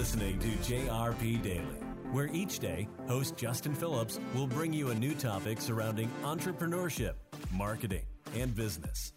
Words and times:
listening 0.00 0.38
to 0.38 0.48
JRP 0.72 1.42
Daily, 1.42 1.78
where 2.10 2.30
each 2.32 2.58
day, 2.58 2.88
host 3.06 3.36
Justin 3.36 3.74
Phillips 3.74 4.18
will 4.34 4.46
bring 4.46 4.72
you 4.72 4.88
a 4.88 4.94
new 4.94 5.14
topic 5.14 5.60
surrounding 5.60 6.10
entrepreneurship, 6.22 7.16
marketing, 7.52 8.06
and 8.34 8.56
business. 8.56 9.12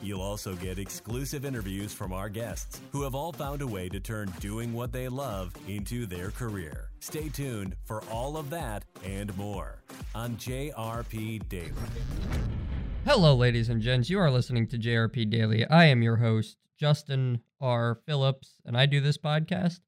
You'll 0.00 0.22
also 0.22 0.54
get 0.54 0.78
exclusive 0.78 1.44
interviews 1.44 1.92
from 1.92 2.12
our 2.12 2.28
guests 2.28 2.80
who 2.92 3.02
have 3.02 3.16
all 3.16 3.32
found 3.32 3.62
a 3.62 3.66
way 3.66 3.88
to 3.88 3.98
turn 3.98 4.32
doing 4.38 4.72
what 4.72 4.92
they 4.92 5.08
love 5.08 5.52
into 5.66 6.06
their 6.06 6.30
career. 6.30 6.90
Stay 7.00 7.28
tuned 7.30 7.74
for 7.84 8.04
all 8.04 8.36
of 8.36 8.48
that 8.50 8.84
and 9.04 9.36
more 9.36 9.82
on 10.14 10.36
JRP 10.36 11.48
Daily. 11.48 11.72
Hello, 13.04 13.34
ladies 13.34 13.70
and 13.70 13.82
gents. 13.82 14.08
You 14.08 14.20
are 14.20 14.30
listening 14.30 14.68
to 14.68 14.78
JRP 14.78 15.30
Daily. 15.30 15.66
I 15.66 15.86
am 15.86 16.00
your 16.00 16.18
host, 16.18 16.58
Justin 16.78 17.40
R. 17.60 17.98
Phillips, 18.06 18.60
and 18.64 18.76
I 18.76 18.86
do 18.86 19.00
this 19.00 19.18
podcast 19.18 19.80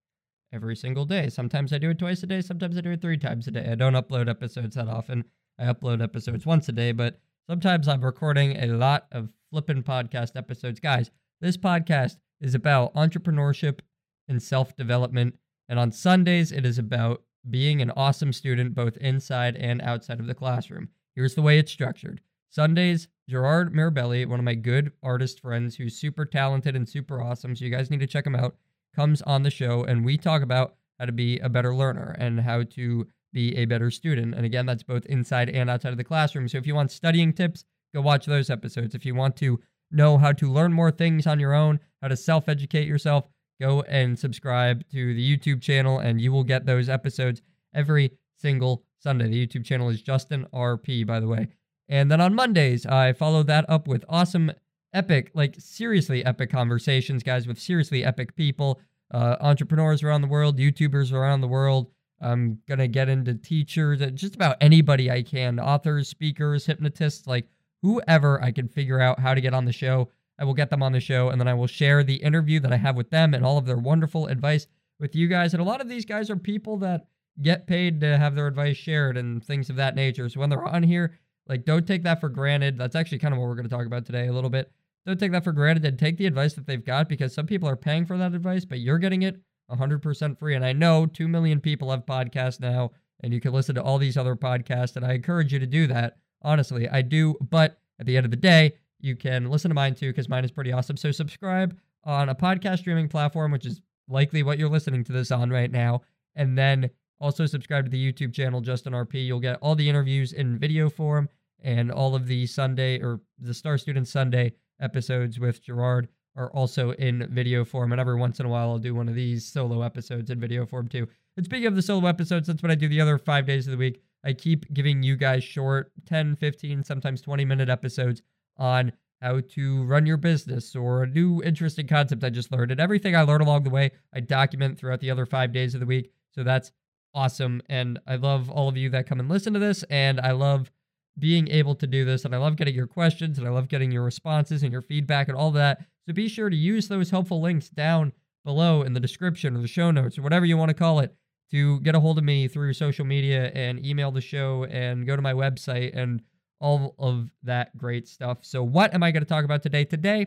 every 0.53 0.77
single 0.77 1.05
day. 1.05 1.29
Sometimes 1.29 1.73
I 1.73 1.79
do 1.79 1.91
it 1.91 1.99
twice 1.99 2.23
a 2.23 2.27
day, 2.27 2.41
sometimes 2.41 2.77
I 2.77 2.81
do 2.81 2.91
it 2.91 3.01
three 3.01 3.19
times 3.19 3.47
a 3.47 3.51
day. 3.51 3.69
I 3.71 3.75
don't 3.75 3.95
upload 3.95 4.29
episodes 4.29 4.77
that 4.77 4.89
often. 4.89 5.25
I 5.59 5.65
upload 5.65 6.03
episodes 6.03 6.47
once 6.47 6.69
a 6.69 6.73
day, 6.73 6.93
but 6.93 7.21
sometimes 7.49 7.87
I'm 7.89 8.05
recording 8.05 8.57
a 8.57 8.67
lot 8.67 9.07
of 9.13 9.31
flippin' 9.51 9.83
podcast 9.83 10.37
episodes. 10.37 10.81
Guys, 10.81 11.11
this 11.41 11.57
podcast 11.57 12.17
is 12.41 12.55
about 12.55 12.95
entrepreneurship 12.95 13.81
and 14.29 14.43
self 14.43 14.77
development. 14.77 15.35
And 15.69 15.79
on 15.79 15.93
Sundays, 15.93 16.51
it 16.53 16.65
is 16.65 16.79
about 16.79 17.23
being 17.49 17.81
an 17.81 17.91
awesome 17.93 18.33
student 18.33 18.75
both 18.75 18.97
inside 18.99 19.57
and 19.57 19.81
outside 19.83 20.21
of 20.21 20.27
the 20.27 20.35
classroom. 20.35 20.89
Here's 21.15 21.35
the 21.35 21.43
way 21.43 21.59
it's 21.59 21.73
structured 21.73 22.21
Sundays, 22.51 23.09
Gerard 23.29 23.73
Mirabelli, 23.73 24.27
one 24.27 24.41
of 24.41 24.45
my 24.45 24.55
good 24.55 24.93
artist 25.03 25.41
friends 25.41 25.77
who's 25.77 25.97
super 25.97 26.25
talented 26.25 26.75
and 26.75 26.89
super 26.89 27.23
awesome, 27.23 27.55
so 27.55 27.65
you 27.65 27.71
guys 27.71 27.91
need 27.91 28.01
to 28.01 28.07
check 28.07 28.27
him 28.27 28.35
out, 28.35 28.57
comes 28.95 29.23
on 29.23 29.43
the 29.43 29.51
show 29.51 29.85
and 29.85 30.05
we 30.05 30.17
talk 30.17 30.43
about 30.43 30.75
how 30.99 31.07
to 31.07 31.13
be 31.13 31.39
a 31.39 31.49
better 31.49 31.75
learner 31.75 32.15
and 32.19 32.41
how 32.41 32.63
to 32.63 33.07
be 33.33 33.57
a 33.57 33.65
better 33.65 33.91
student. 33.91 34.35
And 34.35 34.45
again, 34.45 34.67
that's 34.67 34.83
both 34.83 35.07
inside 35.07 35.49
and 35.49 35.71
outside 35.71 35.93
of 35.93 35.97
the 35.97 36.05
classroom. 36.05 36.49
So 36.49 36.59
if 36.59 36.67
you 36.67 36.75
want 36.75 36.91
studying 36.91 37.33
tips, 37.33 37.65
go 37.95 38.01
watch 38.01 38.27
those 38.27 38.51
episodes. 38.51 38.95
If 38.95 39.07
you 39.07 39.15
want 39.15 39.37
to 39.37 39.61
know 39.91 40.19
how 40.19 40.33
to 40.33 40.51
learn 40.51 40.73
more 40.73 40.91
things 40.91 41.27
on 41.27 41.41
your 41.41 41.55
own, 41.55 41.81
how 42.03 42.09
to 42.09 42.17
self 42.17 42.49
educate 42.49 42.87
yourself, 42.87 43.25
go 43.61 43.83
and 43.83 44.19
subscribe 44.19 44.85
to 44.91 45.15
the 45.15 45.37
YouTube 45.37 45.61
channel 45.61 45.99
and 45.99 46.21
you 46.21 46.33
will 46.33 46.45
get 46.45 46.67
those 46.67 46.89
episodes 46.89 47.43
every 47.75 48.13
single 48.37 48.85
Sunday. 48.99 49.29
The 49.29 49.47
YouTube 49.47 49.65
channel 49.65 49.89
is 49.89 50.03
Justin 50.03 50.47
RP, 50.53 51.07
by 51.07 51.21
the 51.21 51.29
way. 51.29 51.49
And 51.89 52.11
then 52.11 52.21
on 52.21 52.35
Mondays, 52.35 52.87
I 52.87 53.13
follow 53.13 53.43
that 53.45 53.69
up 53.69 53.89
with 53.89 54.05
awesome, 54.09 54.53
epic, 54.93 55.31
like 55.35 55.57
seriously 55.59 56.25
epic 56.25 56.51
conversations, 56.51 57.23
guys, 57.23 57.47
with 57.47 57.59
seriously 57.59 58.05
epic 58.05 58.35
people, 58.37 58.81
uh, 59.13 59.37
entrepreneurs 59.41 60.03
around 60.03 60.23
the 60.23 60.29
world, 60.29 60.59
YouTubers 60.59 61.13
around 61.13 61.41
the 61.41 61.49
world. 61.49 61.91
I'm 62.21 62.59
going 62.69 62.79
to 62.79 62.89
get 62.89 63.09
into 63.09 63.35
teachers, 63.35 64.03
uh, 64.03 64.07
just 64.07 64.35
about 64.35 64.57
anybody 64.61 65.11
I 65.11 65.23
can, 65.23 65.59
authors, 65.59 66.09
speakers, 66.09 66.67
hypnotists, 66.67 67.27
like 67.27 67.49
whoever 67.83 68.43
I 68.43 68.53
can 68.53 68.69
figure 68.69 69.01
out 69.01 69.21
how 69.21 69.35
to 69.35 69.41
get 69.41 69.55
on 69.55 69.65
the 69.65 69.73
show. 69.73 70.11
I 70.39 70.45
will 70.45 70.55
get 70.55 70.71
them 70.71 70.83
on 70.83 70.93
the 70.93 71.01
show 71.01 71.29
and 71.29 71.41
then 71.41 71.49
I 71.49 71.55
will 71.55 71.67
share 71.67 72.03
the 72.03 72.17
interview 72.17 72.61
that 72.61 72.73
I 72.73 72.77
have 72.77 72.97
with 72.97 73.11
them 73.11 73.35
and 73.35 73.45
all 73.45 73.59
of 73.59 73.67
their 73.67 73.77
wonderful 73.77 74.27
advice 74.27 74.67
with 74.99 75.15
you 75.15 75.29
guys. 75.29 75.53
And 75.53 75.61
a 75.61 75.65
lot 75.65 75.81
of 75.81 75.89
these 75.89 76.05
guys 76.05 76.31
are 76.31 76.37
people 76.37 76.79
that 76.79 77.07
get 77.43 77.67
paid 77.67 78.01
to 78.01 78.19
have 78.19 78.35
their 78.35 78.47
advice 78.47 78.77
shared 78.77 79.17
and 79.17 79.45
things 79.45 79.71
of 79.71 79.77
that 79.77 79.95
nature. 79.95 80.29
So 80.29 80.41
when 80.41 80.51
they're 80.51 80.65
on 80.65 80.83
here, 80.83 81.19
like 81.47 81.65
don't 81.65 81.87
take 81.87 82.05
that 82.05 82.21
for 82.21 82.29
granted. 82.29 82.79
That's 82.79 82.97
actually 82.97 83.19
kind 83.19 83.35
of 83.35 83.41
what 83.41 83.49
we're 83.49 83.55
going 83.55 83.69
to 83.69 83.75
talk 83.75 83.87
about 83.87 84.07
today 84.07 84.29
a 84.29 84.33
little 84.33 84.51
bit. 84.51 84.73
Don't 85.07 85.19
take 85.19 85.33
that 85.33 85.45
for 85.45 85.53
granted 85.53 85.85
and 85.85 85.99
take 85.99 86.19
the 86.19 86.27
advice 86.27 86.55
that 86.55 86.67
they've 86.67 86.85
got 86.85 87.09
because 87.09 87.35
some 87.35 87.47
people 87.47 87.69
are 87.69 87.77
paying 87.77 88.05
for 88.05 88.19
that 88.19 88.35
advice, 88.35 88.65
but 88.65 88.81
you're 88.81 88.99
getting 88.99 89.23
it 89.23 89.41
100% 89.71 90.39
free. 90.39 90.55
And 90.55 90.65
I 90.65 90.73
know 90.73 91.07
2 91.07 91.29
million 91.29 91.61
people 91.61 91.91
have 91.91 92.05
podcasts 92.05 92.61
now 92.61 92.91
and 93.23 93.33
you 93.33 93.41
can 93.41 93.53
listen 93.53 93.75
to 93.75 93.83
all 93.83 93.99
these 93.99 94.17
other 94.17 94.37
podcasts 94.37 94.97
and 94.97 95.05
I 95.05 95.15
encourage 95.15 95.53
you 95.53 95.59
to 95.59 95.67
do 95.67 95.87
that. 95.87 96.19
Honestly, 96.43 96.89
I 96.89 97.03
do, 97.03 97.37
but 97.41 97.79
at 97.99 98.07
the 98.07 98.17
end 98.17 98.25
of 98.25 98.31
the 98.31 98.37
day, 98.37 98.75
you 98.99 99.17
can 99.17 99.51
listen 99.51 99.71
to 99.71 99.75
mine 99.75 99.95
too 99.95 100.11
because 100.11 100.29
mine 100.29 100.45
is 100.45 100.51
pretty 100.51 100.73
awesome. 100.73 100.97
So 100.97 101.11
subscribe 101.11 101.77
on 102.05 102.29
a 102.29 102.35
podcast 102.35 102.79
streaming 102.79 103.09
platform, 103.09 103.53
which 103.53 103.67
is 103.67 103.81
likely 104.09 104.43
what 104.43 104.59
you're 104.59 104.69
listening 104.69 105.05
to 105.05 105.13
this 105.13 105.31
on 105.31 105.51
right 105.51 105.71
now. 105.71 106.03
And 106.35 106.57
then 106.57 106.91
also 107.21 107.47
subscribe 107.47 107.85
to 107.85 107.91
the 107.91 108.13
YouTube 108.13 108.33
channel, 108.33 108.61
Justin 108.61 108.93
RP. 108.93 109.27
You'll 109.27 109.41
get 109.41 109.59
all 109.61 109.75
the 109.75 109.89
interviews 109.89 110.33
in 110.33 110.59
video 110.59 110.89
form 110.89 111.29
and 111.63 111.91
all 111.91 112.15
of 112.15 112.27
the 112.27 112.47
Sunday 112.47 113.01
or 113.01 113.21
the 113.39 113.55
Star 113.55 113.77
Student 113.77 114.09
Sunday 114.09 114.53
episodes 114.81 115.39
with 115.39 115.63
Gerard 115.63 116.09
are 116.37 116.51
also 116.53 116.93
in 116.93 117.27
video 117.31 117.65
form. 117.65 117.93
And 117.93 118.01
every 118.01 118.17
once 118.17 118.41
in 118.41 118.47
a 118.47 118.49
while, 118.49 118.71
I'll 118.71 118.79
do 118.79 118.95
one 118.95 119.09
of 119.09 119.15
these 119.15 119.45
solo 119.45 119.83
episodes 119.83 120.31
in 120.31 120.41
video 120.41 120.65
form 120.67 120.89
too. 120.89 121.09
And 121.37 121.45
speaking 121.45 121.67
of 121.67 121.77
the 121.77 121.83
solo 121.83 122.09
episodes, 122.09 122.47
that's 122.47 122.63
what 122.63 122.71
I 122.71 122.77
do 122.77 122.89
the 122.89 123.01
other 123.01 123.19
five 123.19 123.47
days 123.47 123.67
of 123.67 123.73
the 123.73 123.79
week. 123.79 124.03
I 124.25 124.33
keep 124.33 124.73
giving 124.73 125.03
you 125.03 125.17
guys 125.17 125.43
short 125.43 125.93
10, 126.07 126.37
15, 126.37 126.85
sometimes 126.85 127.21
20 127.23 127.45
minute 127.45 127.69
episodes 127.69 128.23
on 128.57 128.93
how 129.21 129.41
to 129.41 129.85
run 129.85 130.07
your 130.07 130.17
business 130.17 130.75
or 130.75 131.03
a 131.03 131.07
new 131.07 131.43
interesting 131.43 131.87
concept 131.87 132.25
I 132.25 132.31
just 132.31 132.53
learned. 132.53 132.71
And 132.71 132.81
everything 132.81 133.15
I 133.15 133.23
learn 133.23 133.41
along 133.41 133.65
the 133.65 133.71
way, 133.71 133.93
I 134.15 134.21
document 134.21 134.79
throughout 134.79 135.01
the 135.01 135.11
other 135.11 135.27
five 135.27 135.53
days 135.53 135.75
of 135.75 135.81
the 135.81 135.87
week. 135.87 136.13
So 136.35 136.43
that's 136.43 136.73
awesome. 137.15 137.61
And 137.69 137.99
I 138.07 138.17
love 138.17 138.51
all 138.51 138.69
of 138.69 138.77
you 138.77 138.89
that 138.91 139.07
come 139.07 139.21
and 139.21 139.29
listen 139.29 139.53
to 139.55 139.59
this. 139.59 139.83
And 139.85 140.21
I 140.21 140.33
love 140.33 140.71
being 141.19 141.49
able 141.49 141.75
to 141.75 141.87
do 141.87 142.05
this. 142.05 142.25
And 142.25 142.35
I 142.35 142.39
love 142.39 142.57
getting 142.57 142.75
your 142.75 142.87
questions 142.87 143.39
and 143.39 143.47
I 143.47 143.51
love 143.51 143.69
getting 143.69 143.93
your 143.93 144.05
responses 144.05 144.63
and 144.63 144.73
your 144.73 144.83
feedback 144.83 145.29
and 145.29 145.37
all 145.37 145.51
that. 145.53 145.81
So 146.07 146.15
be 146.15 146.29
sure 146.29 146.51
to 146.51 146.57
use 146.57 146.89
those 146.89 147.11
helpful 147.11 147.41
links 147.41 147.69
down 147.69 148.13
below 148.45 148.83
in 148.83 148.95
the 148.95 149.01
description 149.01 149.57
or 149.57 149.61
the 149.61 149.69
show 149.69 149.91
notes 149.91 150.19
or 150.19 150.23
whatever 150.23 150.47
you 150.47 150.57
want 150.57 150.71
to 150.71 150.75
call 150.75 151.01
it 151.01 151.15
to 151.51 151.81
get 151.81 151.95
a 151.95 152.01
hold 152.01 152.17
of 152.19 152.25
me 152.25 152.49
through 152.49 152.73
social 152.73 153.05
media 153.05 153.51
and 153.55 153.85
email 153.85 154.11
the 154.11 154.21
show 154.21 154.65
and 154.71 155.07
go 155.07 155.17
to 155.17 155.23
my 155.23 155.33
website 155.33 155.97
and 155.97 156.23
all 156.61 156.95
of 156.99 157.31
that 157.43 157.77
great 157.77 158.07
stuff. 158.07 158.39
So, 158.43 158.63
what 158.63 158.95
am 158.95 159.03
I 159.03 159.11
going 159.11 159.23
to 159.23 159.29
talk 159.29 159.45
about 159.45 159.63
today? 159.63 159.85
Today, 159.85 160.27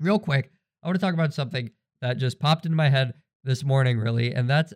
real 0.00 0.18
quick, 0.18 0.50
I 0.82 0.88
want 0.88 0.98
to 0.98 1.00
talk 1.00 1.14
about 1.14 1.32
something 1.32 1.70
that 2.00 2.18
just 2.18 2.38
popped 2.40 2.66
into 2.66 2.76
my 2.76 2.88
head 2.88 3.14
this 3.44 3.64
morning, 3.64 3.98
really, 3.98 4.34
and 4.34 4.50
that's 4.50 4.74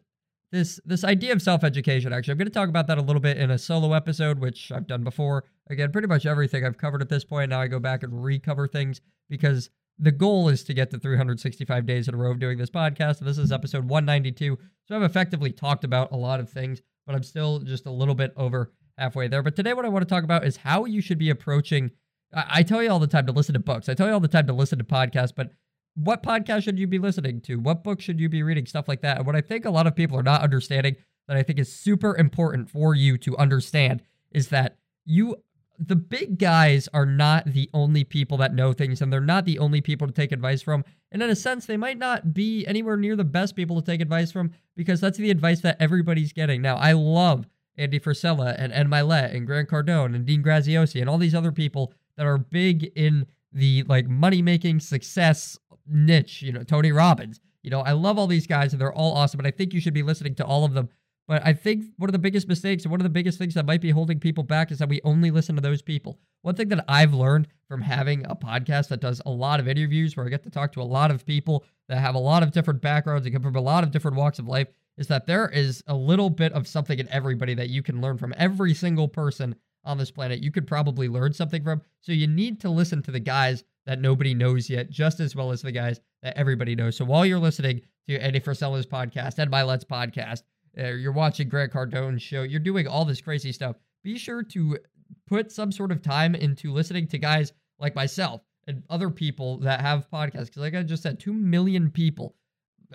this 0.57 0.81
this 0.85 1.05
idea 1.05 1.33
of 1.33 1.43
self-education. 1.43 2.13
Actually, 2.13 2.33
I'm 2.33 2.39
going 2.39 2.49
to 2.49 2.55
talk 2.55 2.69
about 2.69 2.87
that 2.87 2.99
a 2.99 3.03
little 3.03 3.21
bit 3.21 3.37
in 3.37 3.51
a 3.51 3.59
solo 3.59 3.93
episode, 3.93 4.39
which 4.39 4.73
I've 4.73 4.87
done 4.87 5.05
before. 5.05 5.45
Again, 5.69 5.93
pretty 5.93 6.09
much 6.09 6.27
everything 6.27 6.65
I've 6.65 6.79
covered 6.79 7.03
at 7.03 7.09
this 7.09 7.25
point. 7.25 7.51
Now 7.51 7.61
I 7.61 7.67
go 7.67 7.79
back 7.79 8.03
and 8.03 8.25
recover 8.25 8.67
things 8.67 9.01
because 9.29 9.71
the 9.99 10.13
goal 10.13 10.49
is 10.49 10.65
to 10.65 10.75
get 10.75 10.91
to 10.91 10.99
365 10.99 11.87
days 11.87 12.09
in 12.09 12.15
a 12.15 12.17
row 12.17 12.31
of 12.31 12.39
doing 12.39 12.59
this 12.59 12.71
podcast. 12.71 13.21
This 13.21 13.39
is 13.39 13.53
episode 13.53 13.89
192. 13.89 14.59
So 14.87 14.97
I've 14.97 15.03
effectively 15.03 15.53
talked 15.53 15.85
about 15.85 16.13
a 16.13 16.17
lot 16.17 16.41
of 16.41 16.51
things, 16.51 16.81
but 17.07 17.15
I'm 17.15 17.23
still 17.23 17.61
just 17.61 17.87
a 17.87 17.91
little 17.91 18.15
bit 18.15 18.33
over 18.37 18.73
halfway 18.99 19.29
there. 19.29 19.43
But 19.43 19.57
today, 19.57 19.75
what 19.75 19.85
I 19.85 19.89
want 19.89 20.07
to 20.07 20.13
talk 20.13 20.25
about 20.25 20.45
is 20.45 20.57
how 20.57 20.85
you 20.85 21.01
should 21.01 21.19
be 21.19 21.31
approaching. 21.31 21.91
I, 22.35 22.45
I 22.49 22.63
tell 22.63 22.83
you 22.83 22.91
all 22.91 22.99
the 22.99 23.07
time 23.07 23.27
to 23.27 23.33
listen 23.33 23.53
to 23.55 23.59
books, 23.61 23.89
I 23.89 23.95
tell 23.95 24.07
you 24.07 24.15
all 24.15 24.21
the 24.21 24.29
time 24.29 24.47
to 24.47 24.53
listen 24.53 24.79
to 24.79 24.85
podcasts, 24.85 25.35
but 25.35 25.51
what 25.97 26.23
podcast 26.23 26.63
should 26.63 26.79
you 26.79 26.87
be 26.87 26.99
listening 26.99 27.41
to? 27.43 27.57
What 27.57 27.83
book 27.83 28.01
should 28.01 28.21
you 28.21 28.29
be 28.29 28.43
reading? 28.43 28.67
Stuff 28.67 28.87
like 28.87 29.01
that. 29.01 29.19
And 29.19 29.27
what 29.27 29.35
I 29.35 29.41
think 29.41 29.65
a 29.65 29.71
lot 29.71 29.87
of 29.87 29.97
people 29.97 30.19
are 30.19 30.23
not 30.23 30.43
understanding 30.43 30.97
that 31.27 31.37
I 31.37 31.43
think 31.43 31.59
is 31.59 31.73
super 31.73 32.17
important 32.17 32.71
for 32.71 32.95
you 32.95 33.19
to 33.19 33.37
understand 33.37 34.03
is 34.31 34.49
that 34.49 34.77
you 35.05 35.37
the 35.79 35.97
big 35.97 36.39
guys 36.39 36.89
are 36.95 37.05
not 37.05 37.45
the 37.47 37.69
only 37.75 38.03
people 38.03 38.39
that 38.39 38.55
know 38.55 38.73
things 38.73 39.03
and 39.03 39.13
they're 39.13 39.21
not 39.21 39.45
the 39.45 39.59
only 39.59 39.81
people 39.83 40.07
to 40.07 40.13
take 40.13 40.33
advice 40.33 40.63
from. 40.63 40.83
And 41.13 41.23
in 41.23 41.29
a 41.29 41.37
sense, 41.37 41.67
they 41.67 41.77
might 41.77 41.99
not 41.99 42.33
be 42.33 42.67
anywhere 42.67 42.97
near 42.97 43.15
the 43.15 43.25
best 43.25 43.55
people 43.55 43.79
to 43.81 43.85
take 43.85 44.01
advice 44.01 44.33
from 44.33 44.53
because 44.75 45.01
that's 45.01 45.19
the 45.19 45.31
advice 45.31 45.61
that 45.61 45.77
everybody's 45.79 46.33
getting. 46.33 46.63
Now, 46.63 46.77
I 46.77 46.93
love 46.93 47.47
Andy 47.77 48.01
Frisella 48.01 48.55
and 48.57 48.73
Ed 48.73 48.87
Mylett 48.87 49.35
and 49.35 49.47
Grant 49.47 49.69
Cardone 49.69 50.15
and 50.15 50.25
Dean 50.25 50.43
Graziosi 50.43 51.01
and 51.01 51.11
all 51.11 51.19
these 51.19 51.35
other 51.35 51.53
people 51.53 51.93
that 52.17 52.25
are 52.25 52.39
big 52.39 52.85
in 52.97 53.27
the 53.53 53.83
like 53.85 54.09
money 54.09 54.43
making 54.43 54.81
success 54.81 55.59
niche, 55.89 56.43
you 56.43 56.53
know, 56.53 56.63
Tony 56.63 56.93
Robbins. 56.93 57.41
You 57.63 57.71
know, 57.71 57.81
I 57.81 57.93
love 57.93 58.19
all 58.19 58.27
these 58.27 58.47
guys 58.47 58.73
and 58.73 58.81
they're 58.81 58.93
all 58.93 59.15
awesome, 59.15 59.41
and 59.41 59.47
I 59.47 59.51
think 59.51 59.75
you 59.75 59.81
should 59.81 59.95
be 59.95 60.03
listening 60.03 60.35
to 60.37 60.45
all 60.45 60.65
of 60.65 60.75
them 60.75 60.89
but 61.27 61.45
I 61.45 61.53
think 61.53 61.87
one 61.97 62.09
of 62.09 62.13
the 62.13 62.21
biggest 62.21 62.47
mistakes 62.47 62.85
and 62.85 62.91
one 62.91 63.01
of 63.01 63.05
the 63.05 63.11
biggest 63.11 63.39
things 63.39 63.55
that 63.55 63.67
might 63.67 63.81
be 63.81 63.91
holding 63.91 64.21
people 64.21 64.45
back 64.45 64.71
is 64.71 64.79
that 64.79 64.89
we 64.89 65.01
only 65.03 65.31
listen 65.31 65.57
to 65.57 65.61
those 65.61 65.83
people. 65.83 66.19
One 66.43 66.55
thing 66.55 66.69
that 66.69 66.85
I've 66.87 67.15
learned 67.15 67.49
from 67.69 67.81
having 67.81 68.25
a 68.27 68.37
podcast 68.37 68.89
that 68.89 69.01
does 69.01 69.21
a 69.27 69.31
lot 69.31 69.59
of 69.59 69.67
interviews 69.67 70.17
where 70.17 70.25
I 70.25 70.29
get 70.29 70.45
to 70.45 70.51
talk 70.51 70.73
to 70.73 70.83
a 70.83 70.85
lot 70.85 71.11
of 71.11 71.27
people 71.27 71.65
that 71.89 71.99
have 71.99 72.15
a 72.15 72.21
lot 72.21 72.45
of 72.45 72.53
different 72.53 72.81
backgrounds 72.81 73.27
and 73.27 73.35
come 73.35 73.43
from 73.43 73.57
a 73.57 73.61
lot 73.61 73.83
of 73.83 73.91
different 73.91 74.17
walks 74.17 74.39
of 74.39 74.47
life 74.47 74.69
is 74.97 75.09
that 75.09 75.27
there 75.27 75.49
is 75.49 75.83
a 75.89 75.95
little 75.95 76.31
bit 76.31 76.53
of 76.53 76.69
something 76.69 76.99
in 76.99 77.09
everybody 77.09 77.55
that 77.55 77.71
you 77.71 77.83
can 77.83 78.01
learn 78.01 78.17
from. 78.17 78.33
Every 78.37 78.73
single 78.73 79.09
person 79.09 79.57
on 79.85 79.99
this 79.99 80.13
planet, 80.13 80.43
you 80.43 80.53
could 80.53 80.67
probably 80.67 81.09
learn 81.09 81.33
something 81.33 81.63
from. 81.65 81.83
So 82.01 82.13
you 82.13 82.29
need 82.29 82.61
to 82.61 82.71
listen 82.71 83.03
to 83.03 83.11
the 83.11 83.21
guys 83.21 83.65
that 83.87 84.01
nobody 84.01 84.35
knows 84.35 84.69
yet, 84.69 84.91
just 84.91 85.21
as 85.21 85.35
well 85.35 85.53
as 85.53 85.63
the 85.63 85.73
guys 85.73 86.01
that 86.23 86.37
everybody 86.37 86.75
knows. 86.75 86.97
So 86.97 87.05
while 87.05 87.25
you're 87.25 87.39
listening 87.39 87.83
to 88.09 88.19
Andy 88.19 88.41
Frisella's 88.41 88.87
podcast, 88.87 89.39
Ed 89.39 89.51
Mylett's 89.51 89.85
podcast, 89.85 90.43
uh, 90.79 90.89
you're 90.89 91.13
watching 91.13 91.49
Grant 91.49 91.73
Cardone's 91.73 92.23
show, 92.23 92.43
you're 92.43 92.61
doing 92.61 92.87
all 92.87 93.05
this 93.05 93.21
crazy 93.21 93.53
stuff. 93.53 93.77
Be 94.03 94.19
sure 94.19 94.43
to 94.43 94.79
put 95.27 95.53
some 95.53 95.73
sort 95.73 95.93
of 95.93 96.03
time 96.03 96.35
into 96.35 96.73
listening 96.73 97.07
to 97.09 97.19
guys 97.19 97.53
like 97.79 97.95
myself 97.95 98.43
and 98.67 98.83
other 98.91 99.11
people 99.11 99.59
that 99.59 99.81
have 99.81 100.11
podcasts. 100.11 100.47
Because, 100.47 100.57
like 100.59 100.75
I 100.75 100.83
just 100.83 101.03
said, 101.03 101.21
2 101.21 101.33
million 101.33 101.91
people 101.91 102.35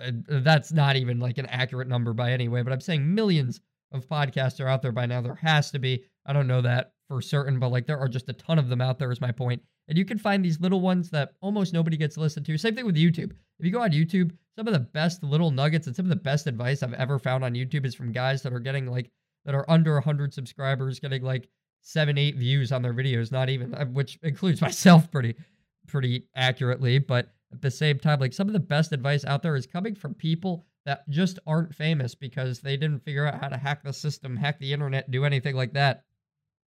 uh, 0.00 0.10
that's 0.28 0.72
not 0.72 0.96
even 0.96 1.18
like 1.18 1.38
an 1.38 1.46
accurate 1.46 1.88
number 1.88 2.12
by 2.12 2.32
any 2.32 2.48
way, 2.48 2.62
but 2.62 2.72
I'm 2.72 2.80
saying 2.80 3.14
millions 3.14 3.60
of 3.92 4.08
podcasts 4.08 4.60
are 4.60 4.68
out 4.68 4.82
there 4.82 4.92
by 4.92 5.06
now. 5.06 5.20
There 5.20 5.34
has 5.34 5.70
to 5.72 5.78
be. 5.78 6.04
I 6.24 6.32
don't 6.32 6.46
know 6.46 6.62
that 6.62 6.92
for 7.08 7.20
certain, 7.20 7.58
but 7.58 7.70
like 7.70 7.86
there 7.86 7.98
are 7.98 8.08
just 8.08 8.28
a 8.28 8.32
ton 8.32 8.58
of 8.58 8.68
them 8.68 8.80
out 8.80 8.98
there, 8.98 9.10
is 9.10 9.20
my 9.20 9.32
point. 9.32 9.60
And 9.88 9.98
you 9.98 10.04
can 10.04 10.18
find 10.18 10.44
these 10.44 10.60
little 10.60 10.80
ones 10.80 11.10
that 11.10 11.32
almost 11.40 11.72
nobody 11.72 11.96
gets 11.96 12.16
listened 12.16 12.46
to. 12.46 12.56
Same 12.56 12.74
thing 12.74 12.86
with 12.86 12.96
YouTube. 12.96 13.32
If 13.58 13.66
you 13.66 13.70
go 13.70 13.82
on 13.82 13.90
YouTube, 13.90 14.32
some 14.56 14.66
of 14.66 14.72
the 14.72 14.80
best 14.80 15.22
little 15.22 15.50
nuggets 15.50 15.86
and 15.86 15.96
some 15.96 16.06
of 16.06 16.10
the 16.10 16.16
best 16.16 16.46
advice 16.46 16.82
I've 16.82 16.92
ever 16.94 17.18
found 17.18 17.44
on 17.44 17.54
YouTube 17.54 17.84
is 17.84 17.94
from 17.94 18.12
guys 18.12 18.42
that 18.42 18.52
are 18.52 18.60
getting 18.60 18.86
like, 18.86 19.10
that 19.44 19.54
are 19.54 19.68
under 19.68 19.94
100 19.94 20.32
subscribers, 20.32 21.00
getting 21.00 21.22
like 21.22 21.48
seven, 21.80 22.16
eight 22.16 22.36
views 22.36 22.70
on 22.70 22.82
their 22.82 22.94
videos, 22.94 23.32
not 23.32 23.48
even, 23.48 23.74
uh, 23.74 23.84
which 23.86 24.18
includes 24.22 24.60
myself 24.62 25.10
pretty, 25.10 25.34
pretty 25.86 26.28
accurately. 26.36 26.98
But 26.98 27.32
at 27.52 27.60
the 27.60 27.70
same 27.70 27.98
time, 27.98 28.20
like 28.20 28.32
some 28.32 28.46
of 28.46 28.52
the 28.52 28.60
best 28.60 28.92
advice 28.92 29.24
out 29.24 29.42
there 29.42 29.56
is 29.56 29.66
coming 29.66 29.94
from 29.94 30.14
people 30.14 30.64
that 30.84 31.08
just 31.10 31.38
aren't 31.46 31.74
famous 31.74 32.14
because 32.14 32.60
they 32.60 32.76
didn't 32.76 33.04
figure 33.04 33.26
out 33.26 33.40
how 33.40 33.48
to 33.48 33.56
hack 33.56 33.82
the 33.84 33.92
system, 33.92 34.36
hack 34.36 34.58
the 34.58 34.72
internet, 34.72 35.10
do 35.10 35.24
anything 35.24 35.54
like 35.54 35.72
that, 35.74 36.04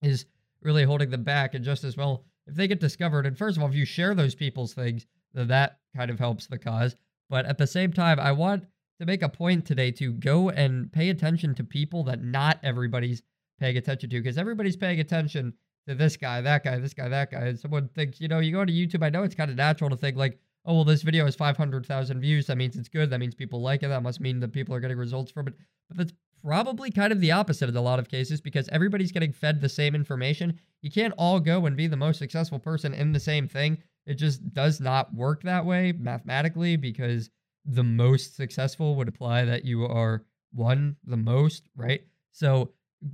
is 0.02 0.26
really 0.62 0.84
holding 0.84 1.10
them 1.10 1.24
back. 1.24 1.54
And 1.54 1.66
just 1.66 1.84
as 1.84 1.98
well, 1.98 2.26
if 2.48 2.56
they 2.56 2.68
get 2.68 2.80
discovered, 2.80 3.26
and 3.26 3.38
first 3.38 3.58
of 3.58 3.64
all, 3.64 3.70
if 3.70 3.76
you 3.76 3.86
share 3.86 4.14
those 4.14 4.36
people's 4.36 4.74
things, 4.74 5.06
then 5.34 5.48
that 5.48 5.80
kind 5.96 6.12
of 6.12 6.20
helps 6.20 6.48
the 6.48 6.58
cause. 6.58 6.96
But 7.30 7.46
at 7.46 7.58
the 7.58 7.68
same 7.68 7.92
time, 7.92 8.20
I 8.20 8.32
want 8.32 8.66
to 9.00 9.06
make 9.06 9.22
a 9.22 9.30
point 9.30 9.66
today 9.66 9.92
to 9.92 10.14
go 10.14 10.50
and 10.50 10.92
pay 10.92 11.10
attention 11.10 11.56
to 11.56 11.64
people 11.64 12.04
that 12.06 12.24
not 12.24 12.60
everybody's 12.64 13.22
paying 13.60 13.78
attention 13.78 14.10
to 14.10 14.22
because 14.22 14.38
everybody's 14.38 14.78
paying 14.78 15.00
attention 15.00 15.54
to 15.88 15.96
this 15.96 16.18
guy, 16.18 16.42
that 16.42 16.64
guy, 16.64 16.78
this 16.80 16.94
guy, 16.94 17.10
that 17.10 17.32
guy. 17.32 17.42
And 17.42 17.60
someone 17.60 17.90
thinks, 17.90 18.20
you 18.22 18.28
know, 18.28 18.40
you 18.40 18.52
go 18.52 18.66
to 18.66 18.72
YouTube, 18.72 19.04
I 19.04 19.10
know 19.10 19.24
it's 19.24 19.36
kind 19.36 19.52
of 19.52 19.58
natural 19.58 19.90
to 19.90 19.98
think 19.98 20.18
like, 20.18 20.40
oh, 20.66 20.76
well, 20.76 20.84
this 20.84 21.04
video 21.04 21.26
has 21.26 21.36
500,000 21.36 22.20
views. 22.20 22.48
That 22.48 22.58
means 22.58 22.76
it's 22.76 22.90
good. 22.90 23.10
That 23.10 23.20
means 23.20 23.36
people 23.36 23.62
like 23.62 23.84
it. 23.84 23.90
That 23.90 24.02
must 24.02 24.20
mean 24.20 24.40
that 24.40 24.52
people 24.52 24.74
are 24.74 24.80
getting 24.80 24.98
results 24.98 25.32
from 25.32 25.48
it. 25.48 25.54
But 25.90 25.98
that's 25.98 26.14
probably 26.46 26.92
kind 26.92 27.12
of 27.12 27.20
the 27.20 27.32
opposite 27.32 27.70
in 27.70 27.76
a 27.76 27.82
lot 27.82 27.98
of 27.98 28.08
cases 28.08 28.40
because 28.40 28.70
everybody's 28.70 29.12
getting 29.12 29.34
fed 29.34 29.60
the 29.60 29.70
same 29.70 29.96
information. 29.96 30.60
You 30.84 30.92
can't 30.92 31.14
all 31.18 31.40
go 31.40 31.66
and 31.66 31.76
be 31.76 31.88
the 31.88 31.98
most 31.98 32.20
successful 32.20 32.60
person 32.60 32.94
in 32.94 33.12
the 33.12 33.20
same 33.20 33.48
thing. 33.48 33.80
It 34.06 34.16
just 34.16 34.54
does 34.54 34.80
not 34.80 35.12
work 35.14 35.42
that 35.42 35.66
way 35.66 35.92
mathematically 35.94 36.76
because 36.76 37.32
the 37.66 37.84
most 37.84 38.36
successful 38.36 38.96
would 38.96 39.08
apply 39.08 39.46
that 39.46 39.66
you 39.66 39.86
are 39.86 40.24
one 40.54 40.96
the 41.04 41.18
most, 41.18 41.68
right? 41.76 42.02
So 42.32 42.74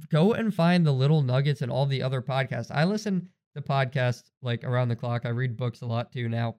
go 0.10 0.34
and 0.34 0.54
find 0.54 0.86
the 0.86 0.92
little 0.92 1.22
nuggets 1.22 1.62
and 1.62 1.72
all 1.72 1.86
the 1.86 2.04
other 2.04 2.22
podcasts. 2.22 2.70
I 2.70 2.84
listen 2.84 3.30
to 3.56 3.62
podcasts 3.62 4.30
like 4.42 4.66
around 4.66 4.90
the 4.90 4.96
clock. 4.98 5.26
I 5.26 5.30
read 5.30 5.56
books 5.56 5.82
a 5.82 5.86
lot 5.86 6.12
too 6.12 6.28
now. 6.28 6.58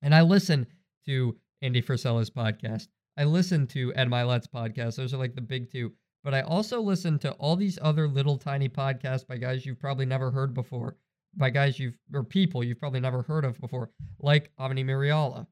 And 0.00 0.14
I 0.14 0.22
listen 0.22 0.66
to 1.04 1.36
Andy 1.60 1.82
Frisella's 1.82 2.30
podcast. 2.30 2.88
I 3.18 3.24
listen 3.24 3.66
to 3.68 3.92
Ed 3.94 4.08
Mylett's 4.08 4.46
podcast. 4.46 4.94
Those 4.94 5.12
are 5.12 5.18
like 5.18 5.34
the 5.34 5.40
big 5.40 5.72
two. 5.72 5.92
But 6.22 6.34
I 6.34 6.42
also 6.42 6.80
listen 6.80 7.18
to 7.20 7.32
all 7.32 7.56
these 7.56 7.76
other 7.82 8.06
little 8.06 8.38
tiny 8.38 8.68
podcasts 8.68 9.26
by 9.26 9.38
guys 9.38 9.66
you've 9.66 9.80
probably 9.80 10.06
never 10.06 10.30
heard 10.30 10.54
before, 10.54 10.96
by 11.36 11.50
guys 11.50 11.80
you've 11.80 11.98
or 12.14 12.22
people 12.22 12.62
you've 12.62 12.78
probably 12.78 13.00
never 13.00 13.22
heard 13.22 13.44
of 13.44 13.60
before, 13.60 13.90
like 14.20 14.52
Avani 14.60 14.84
Miriala, 14.84 15.48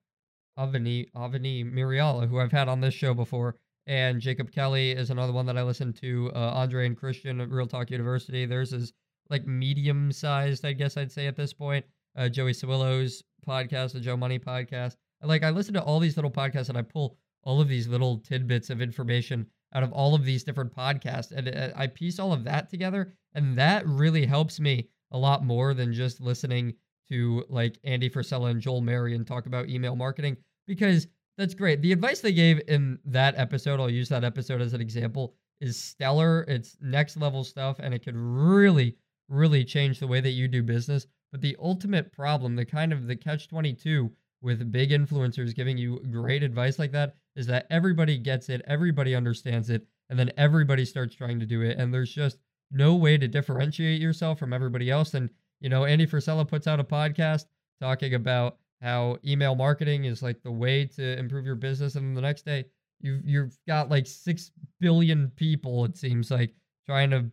Avani 0.56 1.10
Avani 1.16 1.64
Miriala, 1.64 2.28
who 2.28 2.38
I've 2.38 2.52
had 2.52 2.68
on 2.68 2.80
this 2.80 2.94
show 2.94 3.14
before, 3.14 3.56
and 3.88 4.20
Jacob 4.20 4.52
Kelly 4.52 4.92
is 4.92 5.10
another 5.10 5.32
one 5.32 5.46
that 5.46 5.58
I 5.58 5.64
listen 5.64 5.92
to. 5.94 6.30
Uh, 6.36 6.52
Andre 6.54 6.86
and 6.86 6.96
Christian 6.96 7.40
at 7.40 7.50
Real 7.50 7.66
Talk 7.66 7.90
University. 7.90 8.46
Theirs 8.46 8.72
is 8.72 8.92
like 9.28 9.44
medium 9.44 10.12
sized, 10.12 10.64
I 10.64 10.72
guess 10.72 10.96
I'd 10.96 11.10
say 11.10 11.26
at 11.26 11.36
this 11.36 11.52
point. 11.52 11.84
Uh, 12.16 12.28
Joey 12.28 12.52
Sawillo's 12.52 13.24
podcast, 13.46 13.92
the 13.92 14.00
Joe 14.00 14.16
Money 14.16 14.38
podcast. 14.38 14.96
Like 15.20 15.42
I 15.42 15.50
listen 15.50 15.74
to 15.74 15.82
all 15.82 15.98
these 15.98 16.16
little 16.16 16.30
podcasts 16.30 16.68
and 16.68 16.78
I 16.78 16.82
pull 16.82 17.18
all 17.46 17.60
of 17.60 17.68
these 17.68 17.88
little 17.88 18.18
tidbits 18.18 18.68
of 18.68 18.82
information 18.82 19.46
out 19.74 19.82
of 19.82 19.92
all 19.92 20.14
of 20.14 20.24
these 20.24 20.44
different 20.44 20.74
podcasts 20.74 21.32
and 21.32 21.48
uh, 21.48 21.70
I 21.74 21.86
piece 21.86 22.18
all 22.18 22.32
of 22.32 22.44
that 22.44 22.68
together 22.68 23.14
and 23.34 23.56
that 23.56 23.86
really 23.86 24.26
helps 24.26 24.60
me 24.60 24.88
a 25.12 25.18
lot 25.18 25.44
more 25.44 25.72
than 25.72 25.94
just 25.94 26.20
listening 26.20 26.74
to 27.08 27.44
like 27.48 27.78
Andy 27.84 28.10
Frisella 28.10 28.50
and 28.50 28.60
Joel 28.60 28.80
Marion 28.80 29.24
talk 29.24 29.46
about 29.46 29.68
email 29.68 29.96
marketing 29.96 30.36
because 30.66 31.06
that's 31.38 31.54
great. 31.54 31.80
The 31.82 31.92
advice 31.92 32.20
they 32.20 32.32
gave 32.32 32.62
in 32.66 32.98
that 33.04 33.34
episode, 33.36 33.78
I'll 33.78 33.90
use 33.90 34.08
that 34.08 34.24
episode 34.24 34.60
as 34.60 34.72
an 34.72 34.80
example, 34.80 35.34
is 35.60 35.76
stellar. 35.76 36.44
It's 36.48 36.76
next 36.80 37.16
level 37.16 37.44
stuff 37.44 37.76
and 37.78 37.94
it 37.94 38.02
could 38.02 38.16
really 38.16 38.96
really 39.28 39.64
change 39.64 39.98
the 39.98 40.06
way 40.06 40.20
that 40.20 40.30
you 40.30 40.48
do 40.48 40.62
business. 40.62 41.06
But 41.32 41.40
the 41.40 41.56
ultimate 41.60 42.12
problem, 42.12 42.56
the 42.56 42.64
kind 42.64 42.92
of 42.92 43.06
the 43.06 43.16
catch 43.16 43.48
22 43.48 44.10
with 44.46 44.70
big 44.70 44.90
influencers 44.90 45.56
giving 45.56 45.76
you 45.76 46.00
great 46.12 46.44
advice 46.44 46.78
like 46.78 46.92
that 46.92 47.16
is 47.34 47.48
that 47.48 47.66
everybody 47.68 48.16
gets 48.16 48.48
it, 48.48 48.62
everybody 48.68 49.12
understands 49.12 49.70
it, 49.70 49.84
and 50.08 50.16
then 50.16 50.30
everybody 50.36 50.84
starts 50.84 51.16
trying 51.16 51.40
to 51.40 51.46
do 51.46 51.62
it. 51.62 51.76
And 51.78 51.92
there's 51.92 52.12
just 52.12 52.38
no 52.70 52.94
way 52.94 53.18
to 53.18 53.26
differentiate 53.26 54.00
yourself 54.00 54.38
from 54.38 54.52
everybody 54.52 54.88
else. 54.88 55.14
And, 55.14 55.30
you 55.60 55.68
know, 55.68 55.84
Andy 55.84 56.06
Frisella 56.06 56.46
puts 56.46 56.68
out 56.68 56.78
a 56.78 56.84
podcast 56.84 57.46
talking 57.80 58.14
about 58.14 58.58
how 58.80 59.18
email 59.26 59.56
marketing 59.56 60.04
is 60.04 60.22
like 60.22 60.40
the 60.44 60.52
way 60.52 60.84
to 60.84 61.18
improve 61.18 61.44
your 61.44 61.56
business. 61.56 61.96
And 61.96 62.16
the 62.16 62.20
next 62.20 62.44
day, 62.44 62.66
you've, 63.00 63.22
you've 63.24 63.58
got 63.66 63.90
like 63.90 64.06
6 64.06 64.52
billion 64.80 65.32
people, 65.34 65.84
it 65.86 65.96
seems 65.96 66.30
like, 66.30 66.54
trying 66.86 67.10
to 67.10 67.26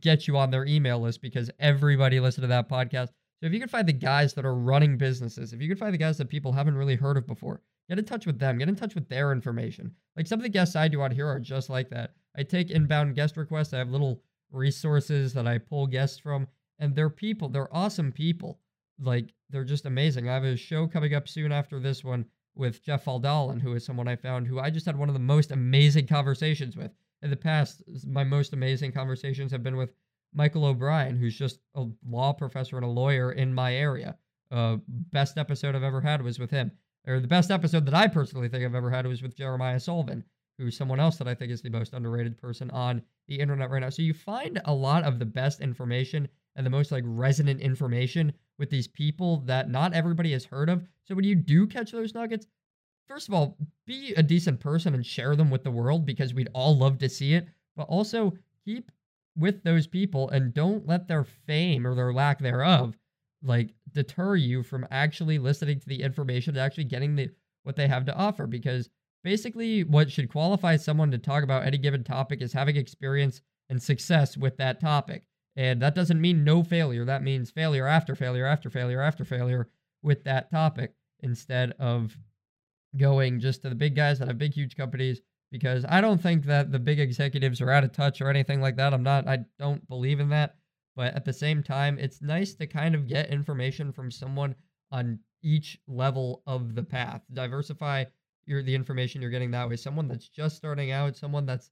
get 0.00 0.28
you 0.28 0.36
on 0.36 0.52
their 0.52 0.64
email 0.66 1.00
list 1.00 1.20
because 1.20 1.50
everybody 1.58 2.20
listened 2.20 2.44
to 2.44 2.48
that 2.48 2.68
podcast. 2.68 3.08
So 3.40 3.46
if 3.46 3.52
you 3.54 3.58
can 3.58 3.68
find 3.68 3.88
the 3.88 3.92
guys 3.94 4.34
that 4.34 4.44
are 4.44 4.54
running 4.54 4.98
businesses, 4.98 5.52
if 5.52 5.62
you 5.62 5.68
can 5.68 5.78
find 5.78 5.94
the 5.94 5.98
guys 5.98 6.18
that 6.18 6.28
people 6.28 6.52
haven't 6.52 6.76
really 6.76 6.96
heard 6.96 7.16
of 7.16 7.26
before, 7.26 7.62
get 7.88 7.98
in 7.98 8.04
touch 8.04 8.26
with 8.26 8.38
them, 8.38 8.58
get 8.58 8.68
in 8.68 8.76
touch 8.76 8.94
with 8.94 9.08
their 9.08 9.32
information. 9.32 9.94
Like 10.16 10.26
some 10.26 10.38
of 10.38 10.42
the 10.42 10.50
guests 10.50 10.76
I 10.76 10.88
do 10.88 11.02
out 11.02 11.12
here 11.12 11.26
are 11.26 11.40
just 11.40 11.70
like 11.70 11.88
that. 11.90 12.14
I 12.36 12.42
take 12.42 12.70
inbound 12.70 13.14
guest 13.14 13.38
requests. 13.38 13.72
I 13.72 13.78
have 13.78 13.88
little 13.88 14.22
resources 14.52 15.32
that 15.32 15.46
I 15.46 15.56
pull 15.58 15.86
guests 15.86 16.18
from, 16.18 16.48
and 16.78 16.94
they're 16.94 17.08
people. 17.08 17.48
They're 17.48 17.74
awesome 17.74 18.12
people. 18.12 18.60
Like 18.98 19.32
they're 19.48 19.64
just 19.64 19.86
amazing. 19.86 20.28
I 20.28 20.34
have 20.34 20.44
a 20.44 20.56
show 20.56 20.86
coming 20.86 21.14
up 21.14 21.26
soon 21.26 21.50
after 21.50 21.80
this 21.80 22.04
one 22.04 22.26
with 22.54 22.84
Jeff 22.84 23.04
Faldalen, 23.04 23.60
who 23.60 23.72
is 23.72 23.84
someone 23.84 24.08
I 24.08 24.16
found 24.16 24.46
who 24.46 24.60
I 24.60 24.68
just 24.68 24.84
had 24.86 24.98
one 24.98 25.08
of 25.08 25.14
the 25.14 25.18
most 25.18 25.50
amazing 25.50 26.06
conversations 26.06 26.76
with. 26.76 26.90
In 27.22 27.30
the 27.30 27.36
past, 27.36 27.82
my 28.06 28.24
most 28.24 28.52
amazing 28.52 28.92
conversations 28.92 29.50
have 29.52 29.62
been 29.62 29.76
with 29.76 29.94
Michael 30.32 30.64
O'Brien, 30.64 31.16
who's 31.16 31.36
just 31.36 31.58
a 31.74 31.86
law 32.06 32.32
professor 32.32 32.76
and 32.76 32.84
a 32.84 32.88
lawyer 32.88 33.32
in 33.32 33.52
my 33.52 33.74
area. 33.74 34.16
Uh, 34.50 34.78
best 34.88 35.38
episode 35.38 35.74
I've 35.74 35.82
ever 35.82 36.00
had 36.00 36.22
was 36.22 36.38
with 36.38 36.50
him. 36.50 36.72
Or 37.06 37.20
the 37.20 37.28
best 37.28 37.50
episode 37.50 37.86
that 37.86 37.94
I 37.94 38.08
personally 38.08 38.48
think 38.48 38.64
I've 38.64 38.74
ever 38.74 38.90
had 38.90 39.06
was 39.06 39.22
with 39.22 39.36
Jeremiah 39.36 39.80
Sullivan, 39.80 40.24
who's 40.58 40.76
someone 40.76 41.00
else 41.00 41.16
that 41.16 41.28
I 41.28 41.34
think 41.34 41.50
is 41.50 41.62
the 41.62 41.70
most 41.70 41.94
underrated 41.94 42.36
person 42.36 42.70
on 42.70 43.02
the 43.26 43.40
internet 43.40 43.70
right 43.70 43.80
now. 43.80 43.90
So 43.90 44.02
you 44.02 44.12
find 44.12 44.60
a 44.64 44.74
lot 44.74 45.04
of 45.04 45.18
the 45.18 45.24
best 45.24 45.60
information 45.60 46.28
and 46.56 46.66
the 46.66 46.70
most 46.70 46.92
like 46.92 47.04
resonant 47.06 47.60
information 47.60 48.32
with 48.58 48.70
these 48.70 48.88
people 48.88 49.38
that 49.46 49.70
not 49.70 49.94
everybody 49.94 50.32
has 50.32 50.44
heard 50.44 50.68
of. 50.68 50.82
So 51.04 51.14
when 51.14 51.24
you 51.24 51.34
do 51.34 51.66
catch 51.66 51.92
those 51.92 52.14
nuggets, 52.14 52.46
first 53.08 53.28
of 53.28 53.34
all, 53.34 53.56
be 53.86 54.12
a 54.14 54.22
decent 54.22 54.60
person 54.60 54.94
and 54.94 55.06
share 55.06 55.34
them 55.36 55.50
with 55.50 55.64
the 55.64 55.70
world 55.70 56.04
because 56.04 56.34
we'd 56.34 56.50
all 56.52 56.76
love 56.76 56.98
to 56.98 57.08
see 57.08 57.34
it. 57.34 57.48
But 57.76 57.88
also 57.88 58.34
keep 58.64 58.90
with 59.36 59.62
those 59.62 59.86
people 59.86 60.28
and 60.30 60.54
don't 60.54 60.86
let 60.86 61.08
their 61.08 61.24
fame 61.24 61.86
or 61.86 61.94
their 61.94 62.12
lack 62.12 62.40
thereof 62.40 62.96
like 63.42 63.74
deter 63.92 64.36
you 64.36 64.62
from 64.62 64.86
actually 64.90 65.38
listening 65.38 65.80
to 65.80 65.88
the 65.88 66.02
information 66.02 66.54
and 66.54 66.64
actually 66.64 66.84
getting 66.84 67.16
the 67.16 67.30
what 67.62 67.76
they 67.76 67.88
have 67.88 68.04
to 68.06 68.16
offer. 68.16 68.46
Because 68.46 68.88
basically 69.22 69.84
what 69.84 70.10
should 70.10 70.30
qualify 70.30 70.76
someone 70.76 71.10
to 71.10 71.18
talk 71.18 71.42
about 71.42 71.66
any 71.66 71.78
given 71.78 72.04
topic 72.04 72.42
is 72.42 72.52
having 72.52 72.76
experience 72.76 73.40
and 73.68 73.82
success 73.82 74.36
with 74.36 74.56
that 74.56 74.80
topic. 74.80 75.24
And 75.56 75.80
that 75.82 75.94
doesn't 75.94 76.20
mean 76.20 76.44
no 76.44 76.62
failure. 76.62 77.04
That 77.04 77.22
means 77.22 77.50
failure 77.50 77.86
after 77.86 78.14
failure 78.14 78.46
after 78.46 78.70
failure 78.70 79.00
after 79.00 79.24
failure 79.24 79.68
with 80.02 80.24
that 80.24 80.50
topic 80.50 80.94
instead 81.20 81.72
of 81.78 82.16
going 82.96 83.40
just 83.40 83.62
to 83.62 83.68
the 83.68 83.74
big 83.74 83.94
guys 83.94 84.18
that 84.18 84.28
have 84.28 84.38
big 84.38 84.54
huge 84.54 84.76
companies 84.76 85.20
because 85.50 85.84
I 85.88 86.00
don't 86.00 86.20
think 86.20 86.44
that 86.46 86.70
the 86.70 86.78
big 86.78 87.00
executives 87.00 87.60
are 87.60 87.70
out 87.70 87.84
of 87.84 87.92
touch 87.92 88.20
or 88.20 88.28
anything 88.28 88.60
like 88.60 88.76
that. 88.76 88.94
I'm 88.94 89.02
not, 89.02 89.26
I 89.26 89.40
don't 89.58 89.86
believe 89.88 90.20
in 90.20 90.28
that. 90.30 90.56
But 90.96 91.14
at 91.14 91.24
the 91.24 91.32
same 91.32 91.62
time, 91.62 91.98
it's 91.98 92.20
nice 92.20 92.54
to 92.54 92.66
kind 92.66 92.94
of 92.94 93.06
get 93.06 93.30
information 93.30 93.92
from 93.92 94.10
someone 94.10 94.54
on 94.90 95.20
each 95.42 95.78
level 95.86 96.42
of 96.46 96.74
the 96.74 96.82
path. 96.82 97.22
Diversify 97.32 98.04
your 98.44 98.62
the 98.62 98.74
information 98.74 99.22
you're 99.22 99.30
getting 99.30 99.52
that 99.52 99.68
way. 99.68 99.76
Someone 99.76 100.08
that's 100.08 100.28
just 100.28 100.56
starting 100.56 100.90
out, 100.90 101.16
someone 101.16 101.46
that's 101.46 101.70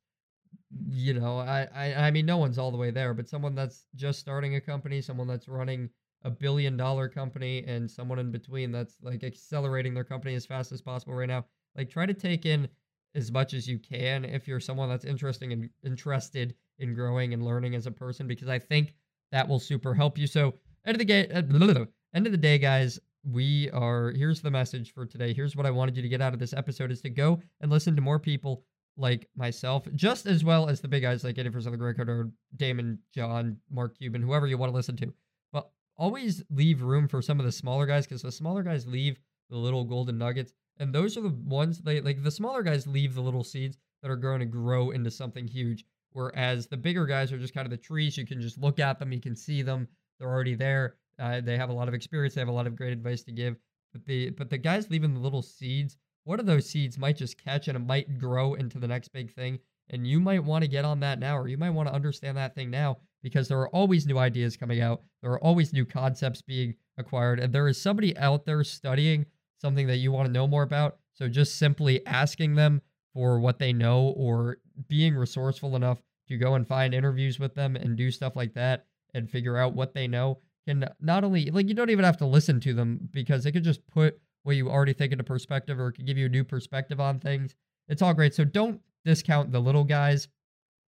you 0.86 1.14
know, 1.14 1.38
I, 1.38 1.66
I 1.74 1.94
I 1.94 2.10
mean 2.10 2.26
no 2.26 2.38
one's 2.38 2.58
all 2.58 2.70
the 2.70 2.76
way 2.76 2.90
there, 2.90 3.14
but 3.14 3.28
someone 3.28 3.54
that's 3.54 3.86
just 3.94 4.20
starting 4.20 4.54
a 4.54 4.60
company, 4.60 5.00
someone 5.00 5.26
that's 5.26 5.48
running 5.48 5.90
a 6.22 6.30
billion 6.30 6.76
dollar 6.76 7.08
company 7.08 7.64
and 7.66 7.90
someone 7.90 8.18
in 8.18 8.30
between 8.30 8.72
that's 8.72 8.96
like 9.02 9.22
accelerating 9.22 9.94
their 9.94 10.04
company 10.04 10.34
as 10.34 10.46
fast 10.46 10.72
as 10.72 10.80
possible 10.80 11.14
right 11.14 11.28
now. 11.28 11.44
Like 11.76 11.90
try 11.90 12.06
to 12.06 12.14
take 12.14 12.46
in 12.46 12.68
as 13.14 13.32
much 13.32 13.54
as 13.54 13.66
you 13.66 13.78
can 13.78 14.24
if 14.24 14.46
you're 14.46 14.60
someone 14.60 14.88
that's 14.88 15.04
interesting 15.04 15.52
and 15.52 15.70
interested 15.84 16.54
in 16.78 16.94
growing 16.94 17.32
and 17.34 17.44
learning 17.44 17.74
as 17.74 17.86
a 17.86 17.90
person 17.90 18.26
because 18.26 18.48
I 18.48 18.58
think 18.58 18.94
that 19.32 19.48
will 19.48 19.58
super 19.58 19.94
help 19.94 20.18
you. 20.18 20.26
So 20.26 20.54
end 20.86 20.94
of 20.94 20.98
the 20.98 21.04
day, 21.04 21.28
uh, 21.28 21.84
end 22.14 22.26
of 22.26 22.32
the 22.32 22.38
day, 22.38 22.58
guys, 22.58 22.98
we 23.24 23.70
are 23.70 24.12
here's 24.12 24.40
the 24.40 24.50
message 24.50 24.92
for 24.92 25.04
today. 25.04 25.32
Here's 25.32 25.56
what 25.56 25.66
I 25.66 25.70
wanted 25.70 25.96
you 25.96 26.02
to 26.02 26.08
get 26.08 26.20
out 26.20 26.32
of 26.32 26.38
this 26.38 26.52
episode 26.52 26.90
is 26.90 27.00
to 27.02 27.10
go 27.10 27.40
and 27.60 27.70
listen 27.70 27.96
to 27.96 28.02
more 28.02 28.18
people 28.18 28.64
like 28.96 29.28
myself, 29.36 29.86
just 29.94 30.26
as 30.26 30.44
well 30.44 30.68
as 30.68 30.80
the 30.80 30.88
big 30.88 31.02
guys 31.02 31.24
like 31.24 31.38
Eddie 31.38 31.50
for 31.50 31.60
Southern 31.60 31.78
Greco 31.78 32.02
or 32.02 32.30
Daymond, 32.56 32.98
John, 33.14 33.56
Mark 33.70 33.96
Cuban, 33.96 34.22
whoever 34.22 34.46
you 34.46 34.58
want 34.58 34.72
to 34.72 34.76
listen 34.76 34.96
to. 34.96 35.12
But 35.52 35.70
always 35.96 36.42
leave 36.50 36.82
room 36.82 37.06
for 37.06 37.22
some 37.22 37.38
of 37.38 37.46
the 37.46 37.52
smaller 37.52 37.86
guys 37.86 38.06
because 38.06 38.22
the 38.22 38.32
smaller 38.32 38.62
guys 38.62 38.86
leave 38.86 39.18
the 39.50 39.56
little 39.56 39.84
golden 39.84 40.18
nuggets. 40.18 40.52
And 40.78 40.94
those 40.94 41.16
are 41.16 41.22
the 41.22 41.36
ones 41.44 41.78
they 41.78 42.00
like 42.00 42.22
the 42.22 42.30
smaller 42.30 42.62
guys 42.62 42.86
leave 42.86 43.14
the 43.14 43.20
little 43.20 43.44
seeds 43.44 43.78
that 44.02 44.10
are 44.10 44.16
going 44.16 44.40
to 44.40 44.46
grow 44.46 44.90
into 44.90 45.10
something 45.10 45.46
huge. 45.46 45.84
Whereas 46.12 46.66
the 46.66 46.76
bigger 46.76 47.06
guys 47.06 47.32
are 47.32 47.38
just 47.38 47.54
kind 47.54 47.66
of 47.66 47.70
the 47.70 47.76
trees. 47.76 48.16
You 48.16 48.26
can 48.26 48.40
just 48.40 48.58
look 48.58 48.78
at 48.78 48.98
them, 48.98 49.12
you 49.12 49.20
can 49.20 49.36
see 49.36 49.62
them, 49.62 49.88
they're 50.18 50.28
already 50.28 50.54
there. 50.54 50.96
Uh, 51.18 51.40
they 51.40 51.56
have 51.56 51.68
a 51.68 51.72
lot 51.72 51.88
of 51.88 51.94
experience, 51.94 52.34
they 52.34 52.40
have 52.40 52.48
a 52.48 52.52
lot 52.52 52.66
of 52.66 52.76
great 52.76 52.92
advice 52.92 53.22
to 53.24 53.32
give. 53.32 53.56
But 53.92 54.04
the 54.06 54.30
but 54.30 54.50
the 54.50 54.58
guys 54.58 54.90
leaving 54.90 55.14
the 55.14 55.20
little 55.20 55.42
seeds 55.42 55.96
one 56.28 56.38
of 56.38 56.44
those 56.44 56.68
seeds 56.68 56.98
might 56.98 57.16
just 57.16 57.42
catch 57.42 57.68
and 57.68 57.76
it 57.76 57.86
might 57.86 58.18
grow 58.18 58.52
into 58.52 58.78
the 58.78 58.86
next 58.86 59.14
big 59.14 59.32
thing. 59.32 59.58
And 59.88 60.06
you 60.06 60.20
might 60.20 60.44
want 60.44 60.62
to 60.62 60.68
get 60.68 60.84
on 60.84 61.00
that 61.00 61.18
now, 61.18 61.38
or 61.38 61.48
you 61.48 61.56
might 61.56 61.70
want 61.70 61.88
to 61.88 61.94
understand 61.94 62.36
that 62.36 62.54
thing 62.54 62.70
now 62.70 62.98
because 63.22 63.48
there 63.48 63.58
are 63.60 63.70
always 63.70 64.06
new 64.06 64.18
ideas 64.18 64.54
coming 64.54 64.82
out. 64.82 65.00
There 65.22 65.32
are 65.32 65.42
always 65.42 65.72
new 65.72 65.86
concepts 65.86 66.42
being 66.42 66.74
acquired. 66.98 67.40
And 67.40 67.50
there 67.50 67.66
is 67.66 67.80
somebody 67.80 68.14
out 68.18 68.44
there 68.44 68.62
studying 68.62 69.24
something 69.60 69.86
that 69.86 69.96
you 69.96 70.12
want 70.12 70.26
to 70.26 70.32
know 70.32 70.46
more 70.46 70.62
about. 70.62 70.98
So 71.14 71.28
just 71.28 71.58
simply 71.58 72.06
asking 72.06 72.54
them 72.54 72.80
for 73.12 73.40
what 73.40 73.58
they 73.58 73.72
know 73.72 74.14
or 74.16 74.58
being 74.88 75.16
resourceful 75.16 75.76
enough 75.76 76.00
to 76.28 76.36
go 76.36 76.54
and 76.54 76.66
find 76.66 76.94
interviews 76.94 77.38
with 77.38 77.54
them 77.54 77.74
and 77.74 77.96
do 77.96 78.10
stuff 78.10 78.36
like 78.36 78.54
that 78.54 78.86
and 79.14 79.28
figure 79.28 79.56
out 79.56 79.74
what 79.74 79.94
they 79.94 80.06
know 80.06 80.38
can 80.66 80.84
not 81.00 81.24
only, 81.24 81.50
like, 81.50 81.66
you 81.66 81.74
don't 81.74 81.90
even 81.90 82.04
have 82.04 82.18
to 82.18 82.26
listen 82.26 82.60
to 82.60 82.74
them 82.74 83.08
because 83.12 83.42
they 83.42 83.52
could 83.52 83.64
just 83.64 83.86
put 83.86 84.20
what 84.42 84.54
you 84.54 84.68
already 84.68 84.92
think 84.92 85.12
into 85.12 85.24
perspective 85.24 85.80
or 85.80 85.88
it 85.88 85.94
can 85.94 86.04
give 86.04 86.18
you 86.18 86.26
a 86.26 86.30
new 86.30 86.44
perspective 86.44 87.00
on 87.00 87.18
things. 87.18 87.54
It's 87.88 88.02
all 88.02 88.14
great. 88.14 88.34
So 88.34 88.44
don't 88.44 88.80
discount 89.04 89.50
the 89.50 89.60
little 89.60 89.84
guys. 89.84 90.28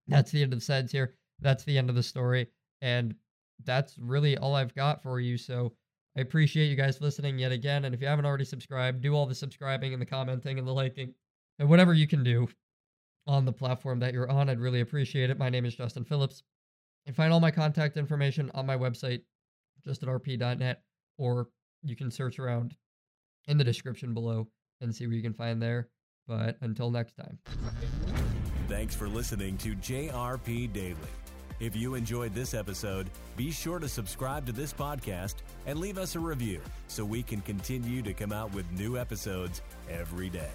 That's 0.08 0.32
the 0.32 0.42
end 0.42 0.52
of 0.52 0.58
the 0.58 0.64
sentence 0.64 0.90
here. 0.90 1.14
That's 1.40 1.64
the 1.64 1.78
end 1.78 1.88
of 1.88 1.96
the 1.96 2.02
story. 2.02 2.48
And 2.82 3.14
that's 3.64 3.96
really 3.98 4.36
all 4.36 4.54
I've 4.54 4.74
got 4.74 5.02
for 5.02 5.20
you. 5.20 5.38
So 5.38 5.72
I 6.18 6.20
appreciate 6.22 6.66
you 6.66 6.74
guys 6.74 7.00
listening 7.00 7.38
yet 7.38 7.52
again. 7.52 7.84
And 7.84 7.94
if 7.94 8.00
you 8.00 8.08
haven't 8.08 8.26
already 8.26 8.44
subscribed, 8.44 9.02
do 9.02 9.14
all 9.14 9.24
the 9.24 9.36
subscribing 9.36 9.92
and 9.92 10.02
the 10.02 10.06
commenting 10.06 10.58
and 10.58 10.66
the 10.66 10.72
liking 10.72 11.14
and 11.60 11.68
whatever 11.68 11.94
you 11.94 12.08
can 12.08 12.24
do 12.24 12.48
on 13.28 13.44
the 13.44 13.52
platform 13.52 14.00
that 14.00 14.12
you're 14.12 14.28
on. 14.28 14.48
I'd 14.48 14.58
really 14.58 14.80
appreciate 14.80 15.30
it. 15.30 15.38
My 15.38 15.48
name 15.48 15.64
is 15.64 15.76
Justin 15.76 16.04
Phillips. 16.04 16.42
You 17.06 17.12
find 17.12 17.32
all 17.32 17.38
my 17.38 17.52
contact 17.52 17.96
information 17.96 18.50
on 18.52 18.66
my 18.66 18.76
website, 18.76 19.20
justinrp.net, 19.86 20.82
or 21.18 21.50
you 21.84 21.94
can 21.94 22.10
search 22.10 22.40
around 22.40 22.74
in 23.46 23.56
the 23.56 23.62
description 23.62 24.12
below 24.12 24.48
and 24.80 24.92
see 24.92 25.06
what 25.06 25.14
you 25.14 25.22
can 25.22 25.34
find 25.34 25.62
there. 25.62 25.88
But 26.26 26.56
until 26.62 26.90
next 26.90 27.14
time. 27.14 27.38
Thanks 28.66 28.96
for 28.96 29.06
listening 29.06 29.56
to 29.58 29.76
JRP 29.76 30.72
Daily. 30.72 30.96
If 31.60 31.74
you 31.74 31.94
enjoyed 31.94 32.34
this 32.34 32.54
episode, 32.54 33.10
be 33.36 33.50
sure 33.50 33.80
to 33.80 33.88
subscribe 33.88 34.46
to 34.46 34.52
this 34.52 34.72
podcast 34.72 35.34
and 35.66 35.80
leave 35.80 35.98
us 35.98 36.14
a 36.14 36.20
review 36.20 36.60
so 36.86 37.04
we 37.04 37.22
can 37.22 37.40
continue 37.40 38.00
to 38.02 38.14
come 38.14 38.32
out 38.32 38.54
with 38.54 38.70
new 38.72 38.96
episodes 38.96 39.62
every 39.90 40.28
day. 40.28 40.50